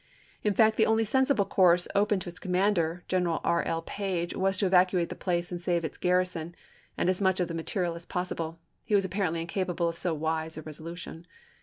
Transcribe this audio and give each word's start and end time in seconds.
In 0.43 0.55
fact 0.55 0.77
the 0.77 0.85
only 0.87 1.03
sensible 1.03 1.45
course 1.45 1.87
open 1.93 2.19
to 2.21 2.29
its 2.29 2.39
commander, 2.39 3.03
General 3.07 3.35
E. 3.45 3.67
L. 3.67 3.83
Page, 3.83 4.35
was 4.35 4.57
to 4.57 4.65
evacuate 4.65 5.09
the 5.09 5.15
place 5.15 5.51
and 5.51 5.61
save 5.61 5.85
its 5.85 5.99
garrison 5.99 6.55
and 6.97 7.07
as 7.07 7.21
much 7.21 7.39
of 7.39 7.47
the 7.47 7.53
material 7.53 7.93
as 7.93 8.07
possible. 8.07 8.57
He 8.83 8.95
was 8.95 9.05
apparently 9.05 9.41
incapable 9.41 9.87
of 9.87 9.99
so 9.99 10.15
wise 10.15 10.57
a 10.57 10.63
resolution. 10.63 11.27